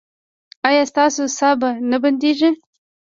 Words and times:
ایا 0.67 0.83
ستاسو 0.91 1.23
ساه 1.37 1.53
به 1.59 1.69
نه 1.89 1.97
بندیږي؟ 2.03 2.49